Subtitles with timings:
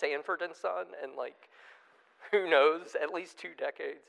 [0.00, 1.48] Sanford and Son and like
[2.30, 4.00] who knows, at least two decades.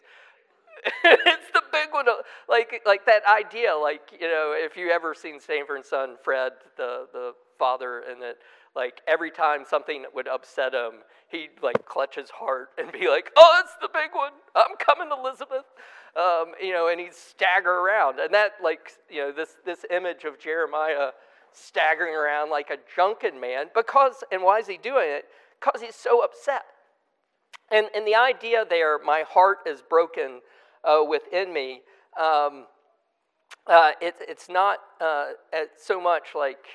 [1.04, 2.06] it's the big one,
[2.50, 6.54] like like that idea, like you know, if you ever seen Sanford and Son, Fred,
[6.78, 8.38] the the father, and that
[8.76, 13.32] like every time something would upset him, he'd like clutch his heart and be like,
[13.36, 14.32] "Oh, it's the big one.
[14.56, 15.66] I'm coming, Elizabeth."
[16.16, 20.24] Um, you know, and he'd stagger around, and that like you know this this image
[20.24, 21.10] of Jeremiah
[21.54, 25.26] staggering around like a drunken man because and why is he doing it?
[25.62, 26.64] Because he's so upset.
[27.72, 30.42] And and the idea there, my heart is broken
[30.84, 31.82] uh, within me.
[32.20, 32.66] Um,
[33.68, 35.28] uh, it, it's not uh,
[35.78, 36.66] so much like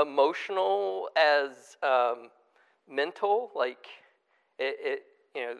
[0.00, 2.28] emotional as um,
[2.88, 3.50] mental.
[3.54, 3.86] Like
[4.58, 5.02] it, it,
[5.34, 5.54] you know,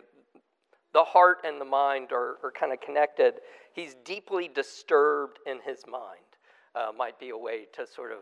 [0.93, 3.35] the heart and the mind are, are kind of connected.
[3.73, 6.21] He's deeply disturbed in his mind.
[6.75, 8.19] Uh, might be a way to sort of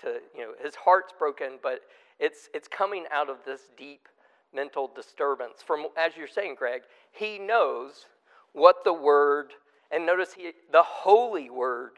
[0.00, 1.80] to you know his heart's broken, but
[2.18, 4.08] it's it's coming out of this deep
[4.54, 5.62] mental disturbance.
[5.64, 6.82] From as you're saying, Greg,
[7.12, 8.06] he knows
[8.52, 9.52] what the word
[9.90, 11.92] and notice he, the holy word,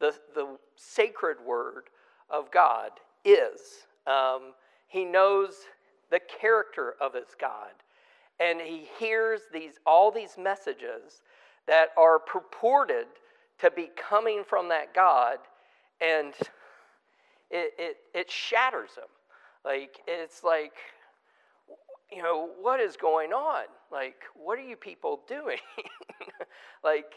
[0.00, 1.84] the the sacred word
[2.30, 2.90] of God
[3.24, 3.86] is.
[4.06, 4.52] Um,
[4.88, 5.54] he knows
[6.12, 7.72] the character of his God.
[8.38, 11.22] And he hears these, all these messages
[11.66, 13.06] that are purported
[13.60, 15.38] to be coming from that God,
[16.00, 16.34] and
[17.50, 19.08] it, it, it shatters him.
[19.64, 20.74] Like, it's like,
[22.10, 23.64] you know, what is going on?
[23.90, 25.58] Like, what are you people doing?
[26.84, 27.12] like,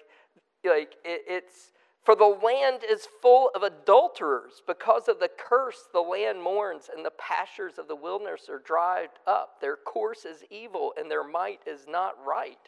[0.64, 1.72] like it, it's
[2.06, 4.62] for the land is full of adulterers.
[4.66, 9.10] Because of the curse, the land mourns, and the pastures of the wilderness are dried
[9.26, 9.60] up.
[9.60, 12.60] Their course is evil, and their might is not right.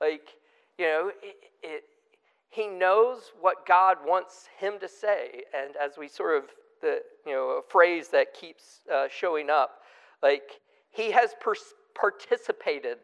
[0.00, 0.30] Like,
[0.76, 1.84] you know, it, it,
[2.50, 5.42] he knows what God wants him to say.
[5.56, 6.50] And as we sort of,
[6.84, 9.80] the, you know, a phrase that keeps uh, showing up,
[10.22, 12.98] like, he has pers- participated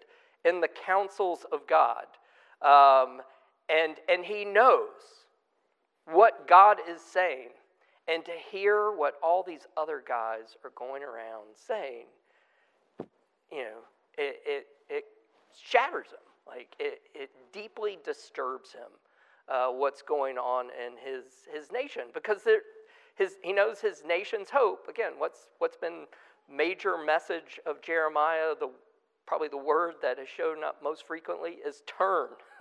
[0.44, 2.04] in the counsels of God.
[2.62, 3.22] Um,
[3.68, 5.26] and, and he knows
[6.04, 7.48] what God is saying
[8.06, 12.06] and to hear what all these other guys are going around saying,
[13.50, 13.78] you know,
[14.18, 15.04] it, it, it
[15.58, 16.18] shatters him.
[16.46, 18.90] Like, it, it deeply disturbs him
[19.48, 22.60] uh, what's going on in his, his nation because there,
[23.16, 24.86] his, he knows his nation's hope.
[24.88, 26.06] Again, what's, what's been
[26.52, 28.70] major message of Jeremiah, the,
[29.26, 32.28] probably the word that has shown up most frequently is turn.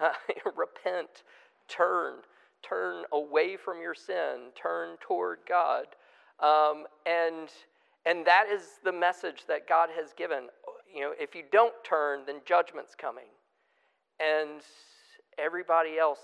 [0.00, 0.10] uh,
[0.56, 1.24] repent,
[1.68, 2.14] turn
[2.64, 5.86] turn away from your sin, turn toward God.
[6.40, 7.48] Um, and,
[8.06, 10.48] and that is the message that God has given.
[10.92, 13.28] You know, if you don't turn, then judgment's coming.
[14.20, 14.62] And
[15.38, 16.20] everybody else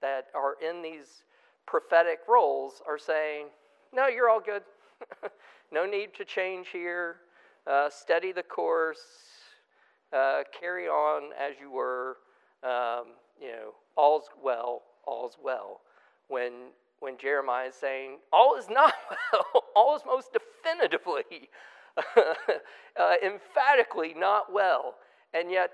[0.00, 1.24] that are in these
[1.68, 3.46] prophetic roles are saying,
[3.94, 4.62] no, you're all good.
[5.72, 7.16] no need to change here.
[7.66, 9.00] Uh, steady the course.
[10.12, 12.16] Uh, carry on as you were.
[12.64, 13.08] Um,
[13.40, 15.80] you know, all's well all's well.
[16.28, 16.52] When,
[17.00, 18.92] when Jeremiah is saying, all is not
[19.32, 21.48] well, all is most definitively,
[22.16, 24.96] uh, emphatically not well.
[25.32, 25.70] And yet,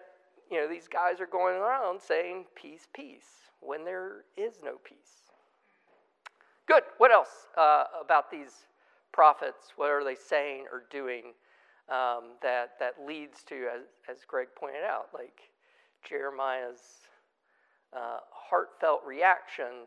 [0.50, 5.33] you know, these guys are going around saying, peace, peace, when there is no peace.
[6.66, 6.82] Good.
[6.96, 8.66] What else uh, about these
[9.12, 9.74] prophets?
[9.76, 11.34] What are they saying or doing
[11.90, 15.40] um, that, that leads to, as, as Greg pointed out, like
[16.08, 16.80] Jeremiah's
[17.94, 19.86] uh, heartfelt reaction,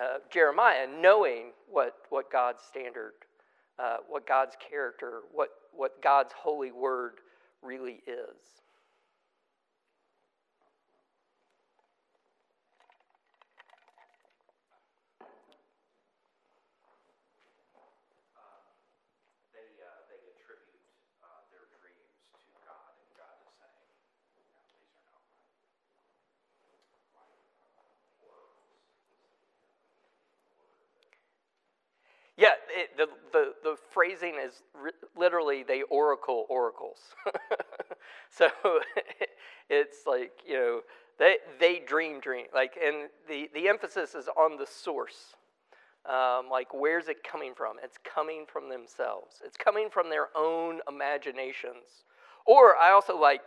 [0.00, 3.14] uh, Jeremiah, knowing what, what God's standard,
[3.80, 7.14] uh, what God's character, what, what God's holy word
[7.60, 8.54] really is.
[32.36, 34.62] Yeah, it, the, the, the phrasing is
[35.16, 36.98] literally they oracle oracles.
[38.30, 38.48] so
[39.70, 40.80] it's like, you know,
[41.18, 42.46] they, they dream dream.
[42.54, 45.34] Like, and the, the emphasis is on the source.
[46.06, 47.76] Um, like, where's it coming from?
[47.82, 52.04] It's coming from themselves, it's coming from their own imaginations.
[52.46, 53.40] Or I also like,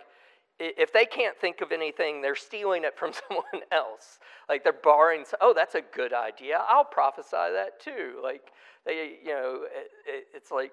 [0.60, 4.20] if they can't think of anything, they're stealing it from someone else.
[4.50, 6.60] Like they're borrowing, oh, that's a good idea.
[6.68, 8.20] I'll prophesy that too.
[8.24, 8.52] Like
[8.86, 10.72] they, you know, it, it, it's like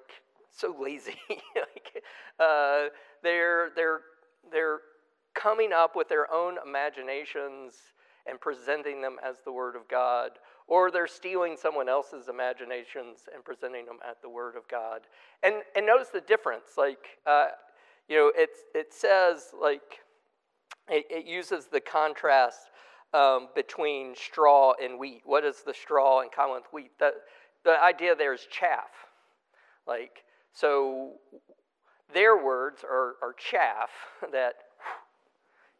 [0.50, 1.18] so lazy.
[1.28, 2.02] like,
[2.38, 2.84] uh,
[3.22, 4.00] they're they're
[4.52, 4.80] they're
[5.34, 7.74] coming up with their own imaginations
[8.26, 10.30] and presenting them as the Word of God,
[10.66, 15.00] or they're stealing someone else's imaginations and presenting them at the Word of God.
[15.42, 16.78] And, and notice the difference.
[16.78, 17.48] Like, uh,
[18.08, 20.00] you know, it, it says, like,
[20.88, 22.70] it, it uses the contrast
[23.14, 25.22] um, between straw and wheat.
[25.24, 26.90] What is the straw in common with wheat?
[26.98, 27.12] The,
[27.64, 28.90] the idea there is chaff.
[29.86, 31.12] Like, so
[32.12, 33.90] their words are, are chaff
[34.32, 34.54] that,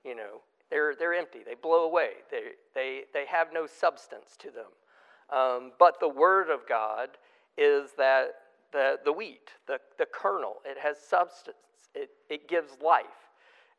[0.05, 0.41] you know,
[0.71, 1.41] they're, they're empty.
[1.45, 2.11] They blow away.
[2.31, 2.41] They,
[2.75, 5.37] they, they have no substance to them.
[5.37, 7.11] Um, but the Word of God
[7.57, 8.29] is that
[8.73, 11.57] the, the wheat, the, the kernel, it has substance,
[11.95, 13.05] it, it gives life.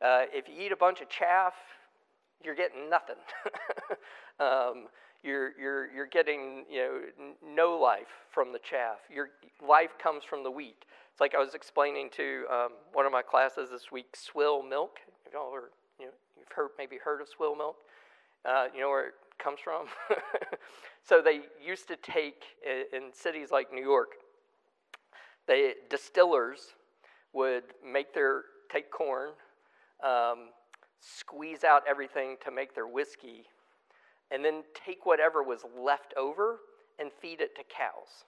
[0.02, 1.54] Uh, if you eat a bunch of chaff,
[2.44, 3.16] you're getting nothing.
[4.40, 4.88] um,
[5.22, 7.00] you're, you're, you're getting you know,
[7.44, 8.98] no life from the chaff.
[9.12, 9.30] Your
[9.66, 10.84] life comes from the wheat.
[11.12, 14.98] It's like I was explaining to um, one of my classes this week, swill milk.
[15.26, 17.76] If y'all are, you know, you've heard, maybe heard of swill milk.
[18.44, 19.86] Uh, you know where it comes from?
[21.02, 22.44] so they used to take,
[22.92, 24.10] in cities like New York,
[25.48, 26.74] the distillers
[27.36, 28.42] would make their,
[28.72, 29.28] take corn,
[30.02, 30.48] um,
[31.00, 33.44] squeeze out everything to make their whiskey,
[34.30, 36.60] and then take whatever was left over
[36.98, 38.24] and feed it to cows.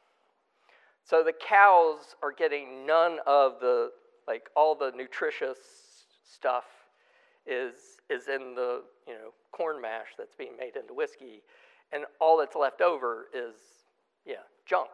[1.03, 3.91] So the cows are getting none of the,
[4.27, 5.57] like, all the nutritious
[6.31, 6.65] stuff
[7.47, 7.75] is,
[8.11, 11.43] is in the, you know, corn mash that's being made into whiskey.
[11.93, 13.55] And all that's left over is,
[14.27, 14.91] yeah, junk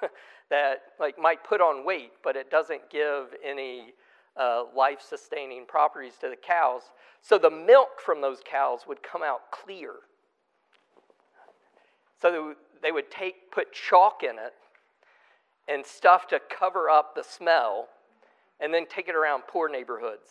[0.50, 3.92] that, like, might put on weight, but it doesn't give any
[4.36, 6.82] uh, life sustaining properties to the cows.
[7.22, 9.92] So the milk from those cows would come out clear.
[12.20, 14.54] So they would take, put chalk in it
[15.68, 17.88] and stuff to cover up the smell,
[18.60, 20.28] and then take it around poor neighborhoods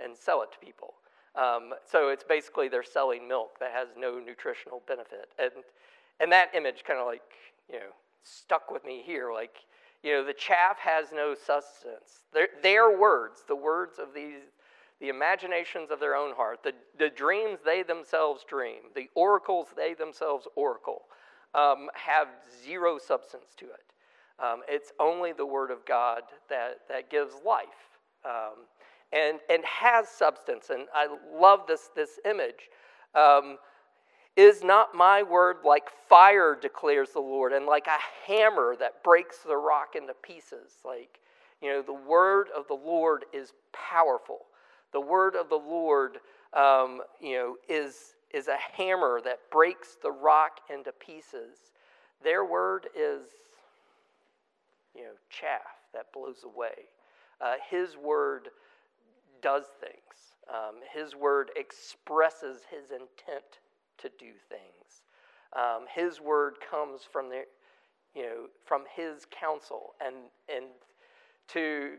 [0.00, 0.94] and sell it to people.
[1.36, 5.28] Um, so it's basically they're selling milk that has no nutritional benefit.
[5.38, 5.50] And,
[6.20, 7.22] and that image kind of like,
[7.68, 7.92] you know,
[8.24, 9.32] stuck with me here.
[9.32, 9.56] Like,
[10.02, 12.24] you know, the chaff has no substance.
[12.32, 14.42] Their, their words, the words of these,
[15.00, 19.94] the imaginations of their own heart, the, the dreams they themselves dream, the oracles they
[19.94, 21.02] themselves oracle,
[21.54, 22.28] um, have
[22.64, 23.84] zero substance to it.
[24.42, 27.66] Um, it's only the Word of God that, that gives life
[28.24, 28.66] um,
[29.12, 30.70] and, and has substance.
[30.70, 32.68] And I love this, this image.
[33.14, 33.58] Um,
[34.36, 39.38] is not my word like fire, declares the Lord, and like a hammer that breaks
[39.38, 40.72] the rock into pieces?
[40.84, 41.20] Like,
[41.62, 44.40] you know, the word of the Lord is powerful.
[44.92, 46.18] The word of the Lord,
[46.52, 51.56] um, you know, is, is a hammer that breaks the rock into pieces.
[52.22, 53.22] Their word is,
[54.96, 55.60] you know, chaff
[55.92, 56.88] that blows away.
[57.40, 58.48] Uh, his word
[59.42, 59.94] does things.
[60.48, 63.60] Um, his word expresses his intent
[63.98, 65.02] to do things.
[65.54, 67.44] Um, his word comes from the,
[68.14, 70.14] you know, from his counsel, and
[70.54, 70.66] and
[71.48, 71.96] to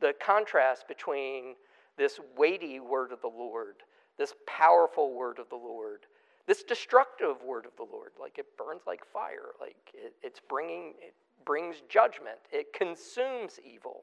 [0.00, 1.54] the contrast between
[1.96, 3.76] this weighty word of the Lord,
[4.18, 6.06] this powerful word of the Lord,
[6.46, 10.94] this destructive word of the Lord, like it burns like fire, like it, it's bringing,
[11.00, 11.14] it
[11.44, 14.02] brings judgment, it consumes evil.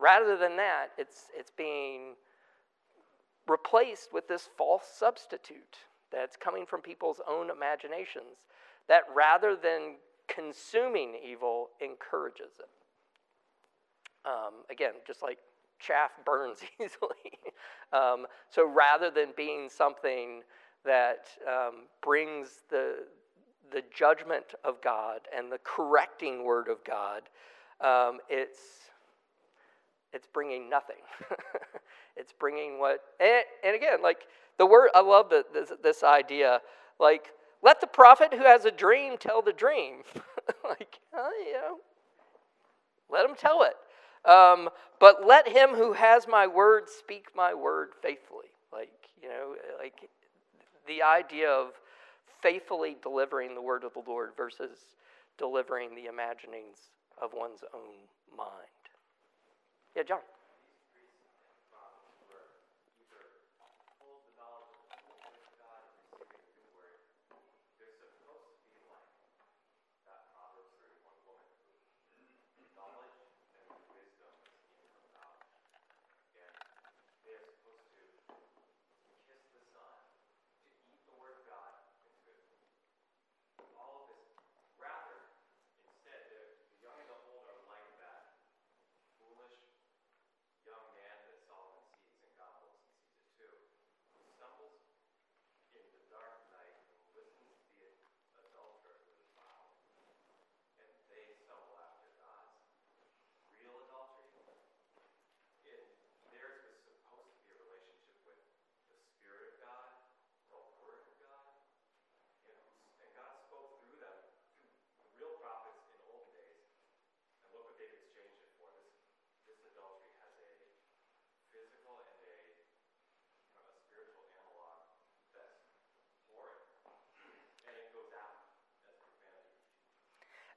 [0.00, 2.14] Rather than that, it's, it's being
[3.48, 5.78] replaced with this false substitute
[6.12, 8.44] that's coming from people's own imaginations
[8.88, 9.96] that rather than
[10.28, 12.68] consuming evil, encourages it.
[14.24, 15.38] Um, again, just like
[15.80, 17.38] chaff burns easily.
[17.92, 20.42] um, so rather than being something
[20.84, 23.04] that um, brings the,
[23.72, 27.22] the judgment of God and the correcting word of God,
[27.80, 28.58] um, it's,
[30.12, 30.96] it's bringing nothing.
[32.16, 34.26] it's bringing what, and, and again, like
[34.58, 36.60] the word, I love the, this, this idea.
[36.98, 40.02] Like, let the prophet who has a dream tell the dream.
[40.68, 41.78] like, uh, you know,
[43.10, 43.74] let him tell it.
[44.28, 44.68] Um,
[45.00, 48.48] but let him who has my word speak my word faithfully.
[48.72, 48.90] Like,
[49.22, 50.08] you know, like
[50.86, 51.72] the idea of
[52.42, 54.78] faithfully delivering the word of the Lord versus
[55.38, 56.78] delivering the imaginings
[57.22, 58.48] of one's own mind.
[59.96, 60.18] Yeah, John.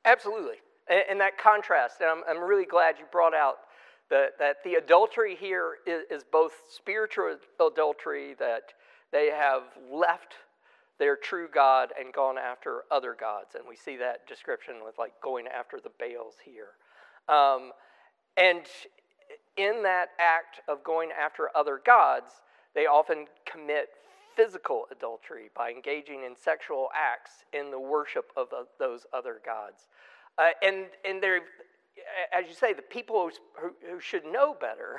[0.06, 0.58] Absolutely.
[0.88, 3.58] And, and that contrast, and I'm, I'm really glad you brought out
[4.10, 8.74] that, that the adultery here is, is both spiritual adultery, that
[9.12, 10.34] they have left
[11.00, 13.56] their true God and gone after other gods.
[13.56, 16.76] And we see that description with like going after the Baals here.
[17.28, 17.72] Um,
[18.38, 18.62] and
[19.58, 22.32] in that act of going after other gods,
[22.76, 23.90] they often commit
[24.36, 28.48] physical adultery by engaging in sexual acts in the worship of
[28.80, 29.88] those other gods.
[30.38, 31.42] Uh, and and they're,
[32.34, 34.98] as you say, the people who, who should know better,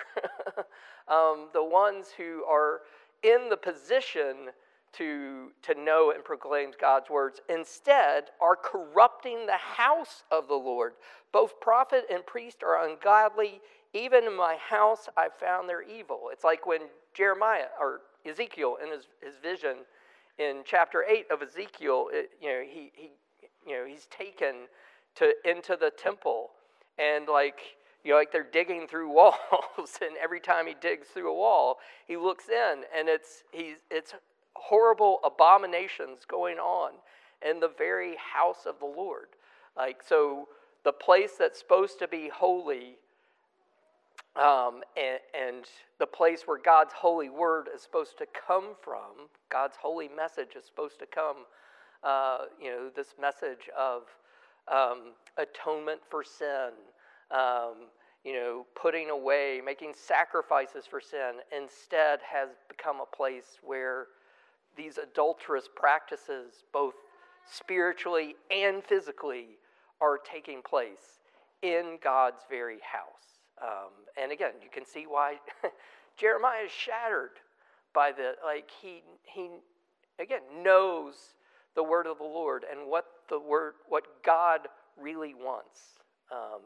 [1.09, 2.81] um, the ones who are
[3.23, 4.51] in the position
[4.93, 10.93] to, to know and proclaim God's words, instead are corrupting the house of the Lord.
[11.33, 13.61] Both prophet and priest are ungodly.
[13.95, 16.29] Even in my house I found their evil.
[16.31, 16.83] It's like when
[17.15, 19.79] Jeremiah or Ezekiel in his, his vision
[20.39, 23.11] in chapter 8 of Ezekiel, it, you know, he, he,
[23.67, 24.67] you know, he's taken
[25.17, 26.51] to, into the temple
[26.99, 27.61] and like,
[28.05, 31.79] you know, like they're digging through walls, and every time he digs through a wall,
[32.07, 34.15] he looks in, and it's he's it's
[34.55, 36.93] horrible abominations going on
[37.49, 39.29] in the very house of the Lord.
[39.77, 40.49] Like, so
[40.85, 42.97] the place that's supposed to be holy
[44.37, 45.65] um, and, and,
[45.99, 50.65] the place where God's holy word is supposed to come from, God's holy message is
[50.65, 51.45] supposed to come,
[52.03, 54.03] uh, you know, this message of
[54.73, 56.71] um, atonement for sin,
[57.31, 57.89] um,
[58.25, 64.07] you know, putting away, making sacrifices for sin, instead has become a place where
[64.77, 66.95] these adulterous practices, both
[67.51, 69.59] spiritually and physically,
[70.01, 71.21] are taking place
[71.63, 73.32] in God's very house.
[73.63, 73.91] Um,
[74.21, 75.37] and again, you can see why
[76.17, 77.41] Jeremiah is shattered
[77.95, 79.51] by the like he he
[80.19, 81.15] again knows
[81.75, 84.69] the word of the Lord and what the word what God
[85.01, 85.81] really wants.
[86.33, 86.61] Um,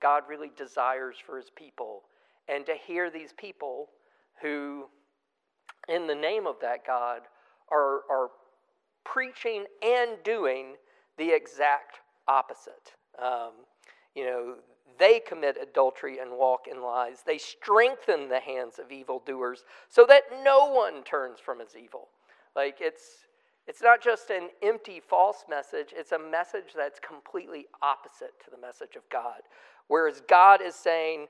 [0.00, 2.02] God really desires for his people,
[2.48, 3.88] and to hear these people
[4.42, 4.86] who
[5.88, 7.22] in the name of that God
[7.70, 8.28] are, are
[9.04, 10.74] preaching and doing
[11.16, 12.94] the exact opposite.
[13.20, 13.52] Um,
[14.14, 14.54] you know,
[14.98, 17.22] they commit adultery and walk in lies.
[17.26, 22.08] They strengthen the hands of evildoers so that no one turns from his evil.
[22.56, 23.26] Like it's
[23.68, 28.56] it's not just an empty false message, it's a message that's completely opposite to the
[28.56, 29.42] message of God.
[29.88, 31.26] Whereas God is saying,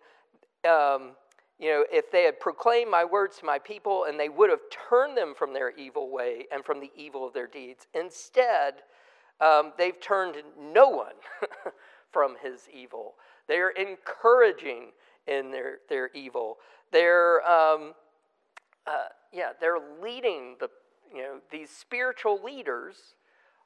[0.65, 1.17] um,
[1.59, 4.61] you know, if they had proclaimed my words to my people and they would have
[4.71, 8.75] turned them from their evil way and from the evil of their deeds, instead,
[9.41, 11.15] um, they've turned no one
[12.13, 13.15] from his evil.
[13.49, 14.93] They're encouraging
[15.27, 16.59] in their, their evil.
[16.93, 17.95] They're, um,
[18.87, 20.69] uh, yeah, they're leading the,
[21.15, 22.97] you know, these spiritual leaders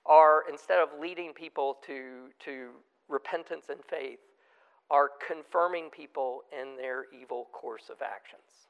[0.06, 2.70] are, instead of leading people to, to
[3.08, 4.20] repentance and faith,
[4.90, 8.68] are confirming people in their evil course of actions.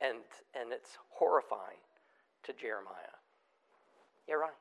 [0.00, 0.18] And,
[0.58, 1.82] and it's horrifying
[2.44, 3.16] to Jeremiah.
[4.28, 4.52] Yeah, Ronnie.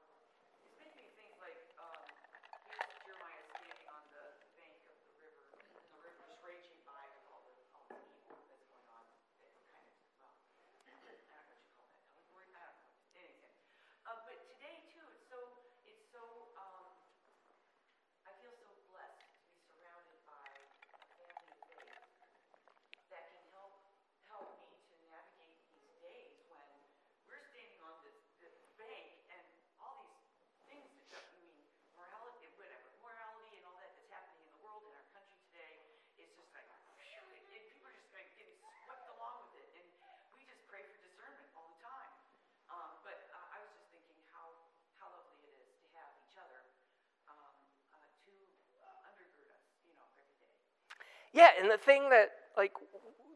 [51.34, 52.74] Yeah, and the thing that, like,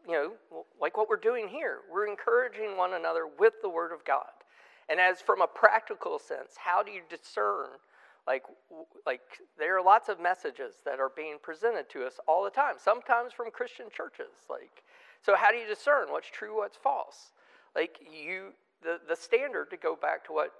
[0.08, 0.32] you know,
[0.80, 4.32] like what we're doing here, we're encouraging one another with the Word of God.
[4.90, 7.68] And as from a practical sense, how do you discern?
[8.28, 8.44] Like,
[9.06, 9.22] like
[9.58, 13.34] there are lots of messages that are being presented to us all the time, sometimes
[13.34, 14.34] from Christian churches.
[14.50, 14.84] Like,
[15.22, 17.32] so how do you discern what's true, what's false?
[17.76, 18.50] Like, you,
[18.84, 20.52] the, the standard, to go back to what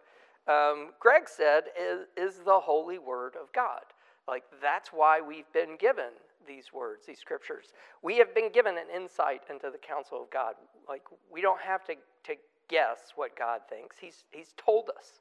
[0.48, 3.82] um, Greg said, is, is the holy Word of God.
[4.28, 6.12] Like, that's why we've been given
[6.48, 7.74] these words, these scriptures.
[8.02, 10.56] We have been given an insight into the counsel of God.
[10.88, 12.36] Like, we don't have to, to
[12.70, 13.98] guess what God thinks.
[14.00, 15.20] He's, he's told us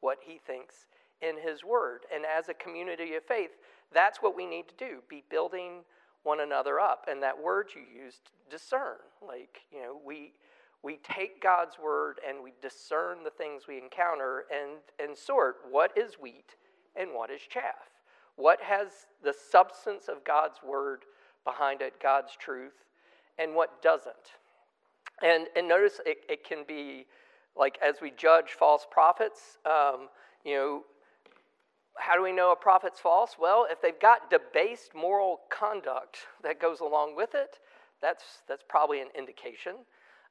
[0.00, 0.86] what He thinks
[1.22, 2.00] in His Word.
[2.14, 3.50] And as a community of faith,
[3.92, 5.84] that's what we need to do be building
[6.22, 7.06] one another up.
[7.10, 8.98] And that word you used, discern.
[9.26, 10.32] Like, you know, we.
[10.82, 15.92] We take God's word and we discern the things we encounter and, and sort what
[15.94, 16.54] is wheat
[16.96, 17.90] and what is chaff
[18.40, 18.88] What has
[19.22, 21.00] the substance of God's word
[21.44, 22.72] behind it, God's truth,
[23.38, 24.14] and what doesn't?
[25.22, 27.04] And, and notice it, it can be
[27.54, 30.08] like as we judge false prophets, um,
[30.42, 30.82] you know,
[31.98, 33.36] how do we know a prophet's false?
[33.38, 37.58] Well, if they've got debased moral conduct that goes along with it,
[38.00, 39.74] that's, that's probably an indication.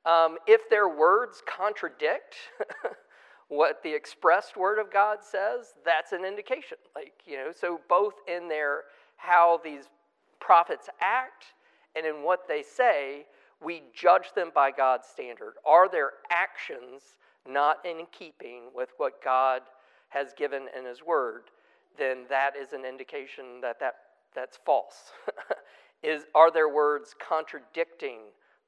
[0.06, 2.36] Um, if their words contradict
[3.50, 6.78] what the expressed word of God says, that's an indication.
[6.96, 8.84] Like, you know, so both in their
[9.18, 9.86] how these
[10.40, 11.46] prophets act
[11.96, 13.26] and in what they say,
[13.62, 15.56] we judge them by God's standard.
[15.66, 17.02] Are their actions
[17.48, 19.64] not in keeping with what God
[20.10, 21.44] has given in His Word?
[21.98, 23.96] Then that is an indication that, that
[24.36, 25.12] that's false.
[26.04, 28.20] is, are their words contradicting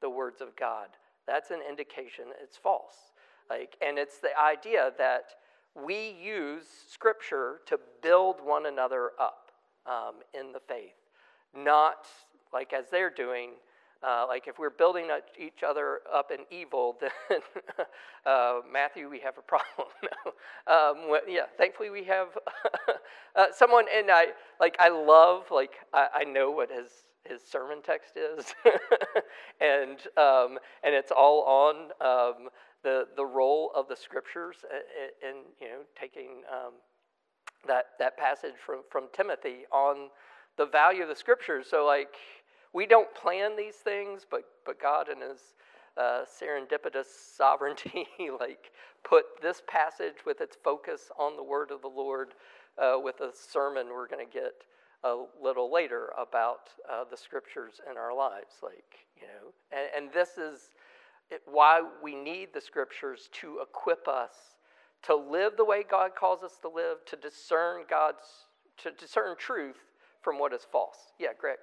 [0.02, 0.88] the words of God?
[1.28, 3.11] That's an indication it's false.
[3.52, 5.36] Like, and it's the idea that
[5.76, 9.52] we use Scripture to build one another up
[9.86, 10.96] um, in the faith,
[11.54, 12.08] not
[12.54, 13.50] like as they're doing.
[14.02, 17.42] Uh, like if we're building each other up in evil, then
[18.26, 19.90] uh, Matthew, we have a problem.
[20.68, 22.28] um, yeah, thankfully we have
[23.36, 24.28] uh, someone, and I
[24.62, 26.90] like I love like I, I know what his
[27.24, 28.54] his sermon text is,
[29.62, 32.50] and um, and it's all on um,
[32.84, 34.58] the the role of the scriptures
[35.26, 36.74] and you know taking um,
[37.68, 40.10] that that passage from from Timothy on
[40.58, 41.68] the value of the scriptures.
[41.70, 42.16] So like
[42.74, 45.40] we don't plan these things, but but God in His
[45.98, 48.08] uh, serendipitous sovereignty
[48.40, 48.72] like
[49.04, 52.34] put this passage with its focus on the word of the Lord
[52.78, 54.54] uh, with a sermon we're going to get
[55.04, 60.14] a little later about uh, the scriptures in our lives like you know and, and
[60.14, 60.70] this is
[61.46, 64.32] why we need the scriptures to equip us
[65.02, 69.78] to live the way god calls us to live to discern god's to discern truth
[70.22, 71.14] from what is false.
[71.20, 71.58] Yeah greg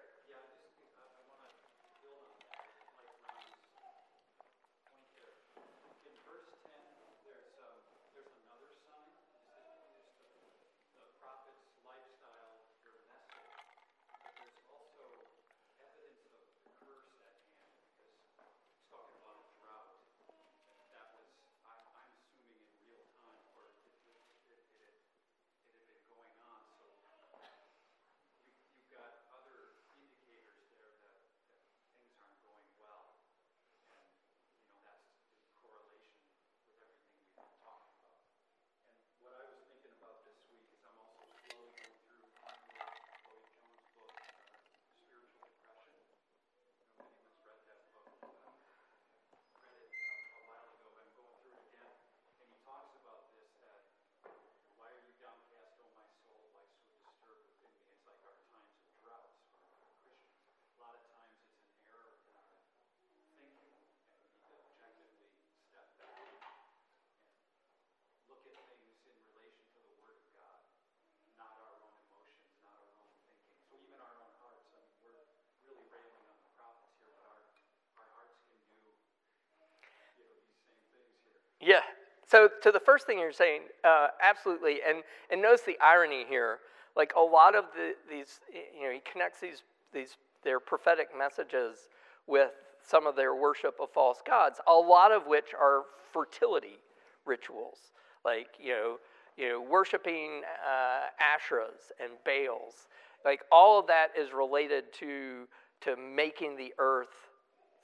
[81.60, 81.80] Yeah.
[82.26, 86.58] So to the first thing you're saying, uh, absolutely, and and notice the irony here.
[86.96, 91.88] Like a lot of the, these, you know, he connects these these their prophetic messages
[92.26, 92.50] with
[92.82, 94.60] some of their worship of false gods.
[94.66, 96.78] A lot of which are fertility
[97.24, 97.92] rituals,
[98.24, 98.96] like you know,
[99.36, 102.88] you know, worshiping uh, Asherahs and Baals.
[103.24, 105.46] Like all of that is related to
[105.82, 107.30] to making the earth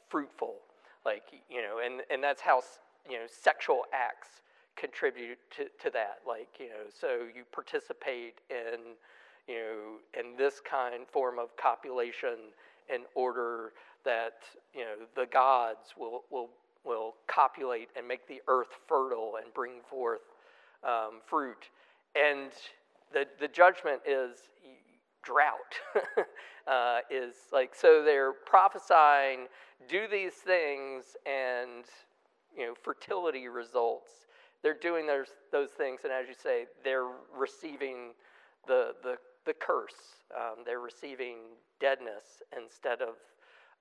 [0.08, 0.56] fruitful.
[1.04, 2.62] Like you know, and and that's how
[3.08, 4.28] you know, sexual acts
[4.76, 6.20] contribute to, to that.
[6.26, 8.94] Like, you know, so you participate in,
[9.48, 12.52] you know, in this kind form of copulation
[12.92, 13.72] in order
[14.04, 14.42] that,
[14.74, 16.50] you know, the gods will, will,
[16.84, 20.20] will copulate and make the earth fertile and bring forth
[20.82, 21.70] um, fruit.
[22.14, 22.50] And
[23.12, 24.50] the, the judgment is
[25.22, 25.80] drought.
[26.66, 29.46] uh, is like, so they're prophesying,
[29.88, 31.84] do these things, and
[32.56, 34.10] you know, fertility results.
[34.62, 38.12] They're doing those, those things, and as you say, they're receiving
[38.66, 40.22] the, the, the curse.
[40.34, 41.38] Um, they're receiving
[41.80, 43.16] deadness instead of,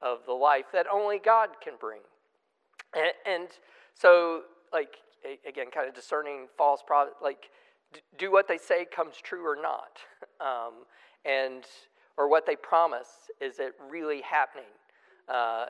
[0.01, 2.01] of the life that only God can bring.
[2.93, 3.49] And, and
[3.93, 4.41] so,
[4.73, 4.97] like,
[5.47, 7.49] again, kind of discerning false prophets, like,
[8.17, 9.99] do what they say comes true or not.
[10.41, 10.83] Um,
[11.23, 11.63] and,
[12.17, 14.65] or what they promise, is it really happening?
[15.29, 15.67] Uh,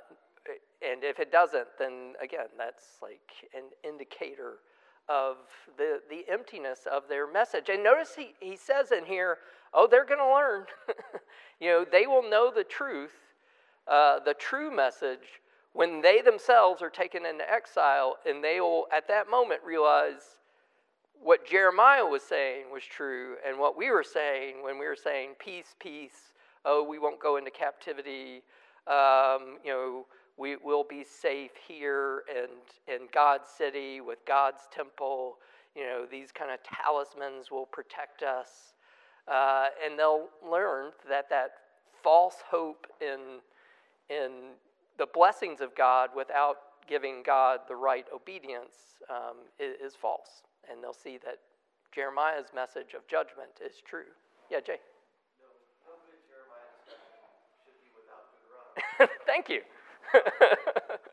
[0.81, 4.59] and if it doesn't, then again, that's like an indicator
[5.09, 5.37] of
[5.77, 7.69] the, the emptiness of their message.
[7.69, 9.37] And notice he, he says in here,
[9.73, 10.65] oh, they're going to learn.
[11.59, 13.11] you know, they will know the truth,
[13.87, 15.41] uh, the true message,
[15.73, 20.37] when they themselves are taken into exile, and they will, at that moment, realize
[21.21, 25.31] what Jeremiah was saying was true, and what we were saying when we were saying,
[25.39, 28.43] peace, peace, oh, we won't go into captivity,
[28.87, 30.05] um, you know,
[30.37, 32.51] we will be safe here and
[32.87, 35.37] in God's city with God's temple.
[35.75, 38.73] You know, these kind of talismans will protect us.
[39.27, 41.51] Uh, and they'll learn that that
[42.03, 43.39] false hope in,
[44.09, 44.31] in
[44.97, 48.73] the blessings of God without giving God the right obedience
[49.09, 50.43] um, is, is false.
[50.69, 51.37] And they'll see that
[51.93, 54.11] Jeremiah's message of judgment is true.
[54.49, 54.79] Yeah, Jay.
[59.25, 59.61] Thank you.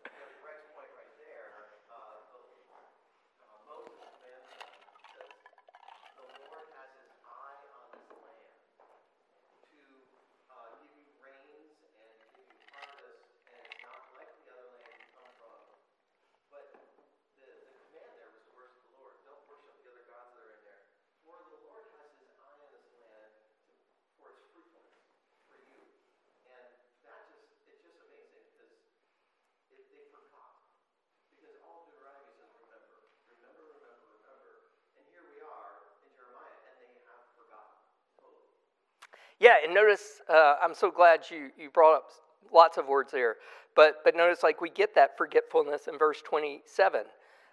[39.40, 42.10] Yeah, and notice, uh, I'm so glad you, you brought up
[42.52, 43.36] lots of words there.
[43.74, 47.04] But, but notice, like, we get that forgetfulness in verse 27.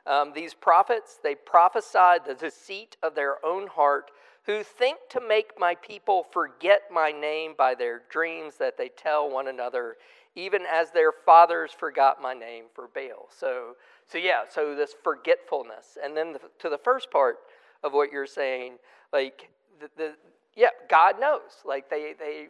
[0.05, 4.11] Um, these prophets, they prophesied the deceit of their own heart,
[4.45, 9.29] who think to make my people forget my name by their dreams that they tell
[9.29, 9.95] one another,
[10.35, 13.27] even as their fathers forgot my name for Baal.
[13.29, 15.97] So, so yeah, so this forgetfulness.
[16.01, 17.37] And then the, to the first part
[17.83, 18.77] of what you're saying,
[19.13, 20.13] like, the, the,
[20.57, 21.61] yeah, God knows.
[21.63, 22.47] Like they, they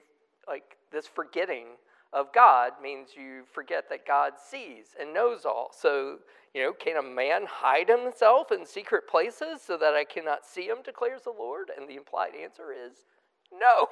[0.48, 1.66] like this forgetting
[2.14, 5.72] of God means you forget that God sees and knows all.
[5.78, 6.20] So,
[6.54, 10.68] you know, can a man hide himself in secret places so that I cannot see
[10.68, 11.70] him, declares the Lord?
[11.78, 12.94] And the implied answer is
[13.52, 13.88] no.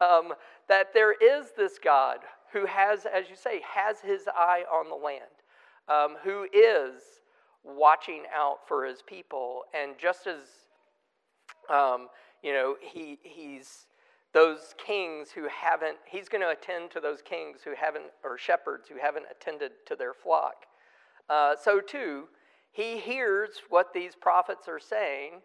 [0.06, 0.34] um,
[0.68, 2.18] that there is this God
[2.52, 5.22] who has, as you say, has his eye on the land,
[5.88, 7.02] um, who is
[7.64, 9.62] watching out for his people.
[9.74, 10.38] And just as
[11.68, 12.06] um,
[12.46, 13.86] you know, he, he's
[14.32, 18.88] those kings who haven't, he's going to attend to those kings who haven't, or shepherds
[18.88, 20.66] who haven't attended to their flock.
[21.28, 22.28] Uh, so, too,
[22.70, 25.40] he hears what these prophets are saying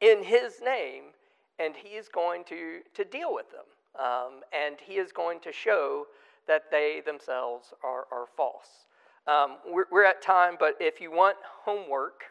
[0.00, 1.12] in his name,
[1.58, 3.66] and he is going to, to deal with them.
[4.00, 6.06] Um, and he is going to show
[6.48, 8.85] that they themselves are, are false.
[9.26, 12.22] Um, we're, we're, at time, but if you want homework,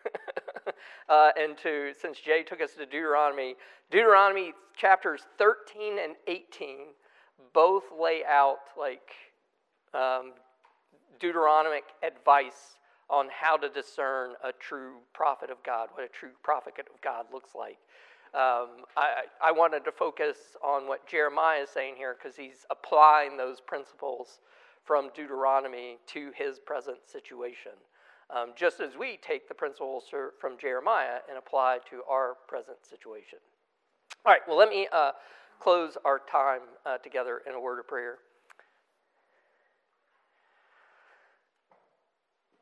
[1.09, 3.55] uh, and to, since Jay took us to Deuteronomy,
[3.91, 6.77] Deuteronomy chapters 13 and 18
[7.53, 9.11] both lay out like
[9.93, 10.33] um,
[11.19, 12.77] Deuteronomic advice
[13.09, 17.25] on how to discern a true prophet of God, what a true prophet of God
[17.31, 17.77] looks like.
[18.33, 23.37] Um, I, I wanted to focus on what Jeremiah is saying here because he's applying
[23.37, 24.39] those principles
[24.85, 27.73] from Deuteronomy to his present situation.
[28.29, 30.05] Um, just as we take the principles
[30.39, 33.39] from Jeremiah and apply to our present situation.
[34.25, 35.11] All right, well, let me uh,
[35.59, 38.17] close our time uh, together in a word of prayer.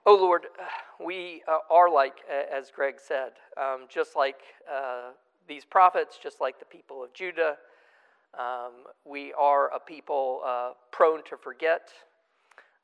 [0.06, 0.48] Oh Lord,
[1.06, 5.12] we uh, are like, as Greg said, um, just like uh,
[5.48, 7.56] these prophets, just like the people of Judah.
[8.38, 11.90] Um, we are a people uh, prone to forget,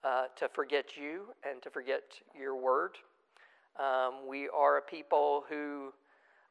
[0.03, 2.03] uh, to forget you and to forget
[2.37, 2.91] your word.
[3.79, 5.93] Um, we are a people who,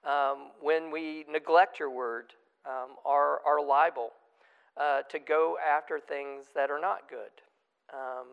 [0.08, 2.32] um, when we neglect your word,
[2.66, 4.10] um, are, are liable
[4.76, 7.42] uh, to go after things that are not good,
[7.92, 8.26] um,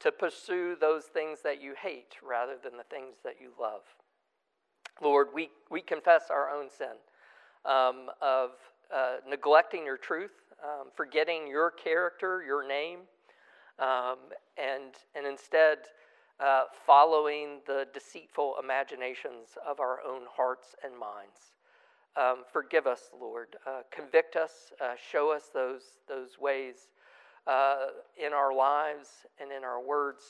[0.00, 3.82] to pursue those things that you hate rather than the things that you love.
[5.00, 6.96] Lord, we, we confess our own sin
[7.64, 8.50] um, of
[8.94, 13.00] uh, neglecting your truth, um, forgetting your character, your name
[13.82, 14.18] um,
[14.56, 15.78] and, and instead
[16.38, 21.52] uh, following the deceitful imaginations of our own hearts and minds.
[22.16, 23.56] Um, forgive us, Lord.
[23.66, 24.72] Uh, convict us.
[24.80, 26.90] Uh, show us those, those ways
[27.46, 27.86] uh,
[28.24, 29.08] in our lives
[29.40, 30.22] and in our words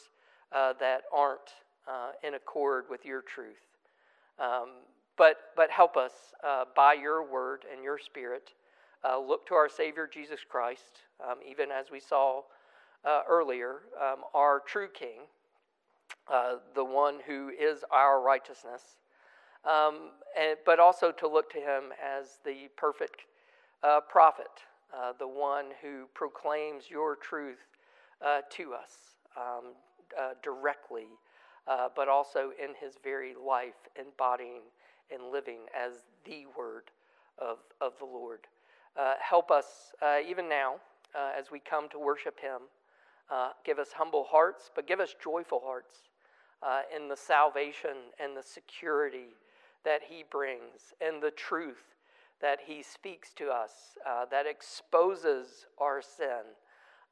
[0.53, 1.41] uh, that aren't
[1.87, 3.57] uh, in accord with your truth.
[4.39, 4.69] Um,
[5.19, 6.13] but, but help us
[6.75, 8.55] by your word and your spirit.
[9.05, 12.43] look to our Savior Jesus Christ, um, even as we saw
[13.05, 15.23] uh, earlier, um, our true King,
[16.33, 18.83] uh, the one who is our righteousness,
[19.65, 23.23] um, and, but also to look to him as the perfect
[23.83, 24.51] uh, prophet,
[24.97, 27.59] uh, the one who proclaims your truth
[28.25, 29.73] uh, to us um,
[30.19, 31.07] uh, directly,
[31.97, 34.63] but also in his very life, embodying
[35.13, 36.85] and living as the word
[37.39, 38.41] of, of the Lord.
[39.21, 39.93] Help us
[40.29, 40.75] even now
[41.39, 42.63] as we come to worship him.
[43.65, 46.09] Give us humble hearts, but give us joyful hearts
[46.95, 49.35] in the salvation and the security
[49.85, 51.93] that he brings and the truth
[52.41, 56.43] that he speaks to us uh, that exposes our sin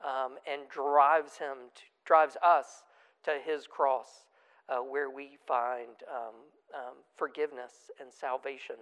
[0.05, 2.85] um, and drives him to, drives us
[3.23, 4.27] to his cross
[4.69, 6.35] uh, where we find um,
[6.75, 8.77] um, forgiveness and salvation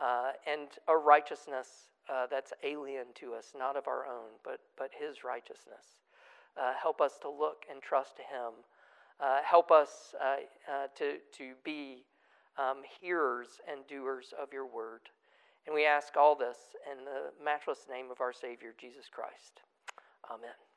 [0.00, 4.90] uh, and a righteousness uh, that's alien to us not of our own but, but
[4.98, 6.02] his righteousness
[6.56, 8.52] uh, help us to look and trust to him
[9.20, 10.14] uh, help us
[10.96, 12.04] to, to be
[12.58, 15.02] um, hearers and doers of your word.
[15.66, 16.56] And we ask all this
[16.90, 19.60] in the matchless name of our Savior, Jesus Christ.
[20.30, 20.69] Amen.